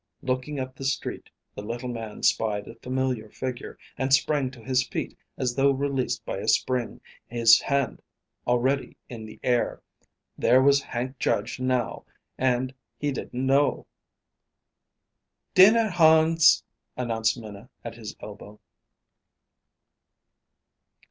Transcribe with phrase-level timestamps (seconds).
[0.23, 4.83] Looking up the street the little man spied a familiar figure, and sprang to his
[4.87, 8.01] feet as though released by a spring, his hand
[8.47, 9.83] already in the air.
[10.39, 13.85] There was Hank Judge, now, and he didn't know
[15.53, 16.63] "Dinner, Hans,"
[16.97, 18.59] announced Minna at his elbow.